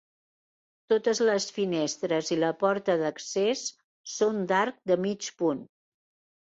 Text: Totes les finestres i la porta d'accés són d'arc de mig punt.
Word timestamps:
Totes 0.93 1.21
les 1.27 1.45
finestres 1.57 2.31
i 2.37 2.39
la 2.45 2.51
porta 2.65 2.97
d'accés 3.03 3.63
són 4.17 4.43
d'arc 4.55 4.83
de 4.93 5.01
mig 5.09 5.35
punt. 5.45 5.67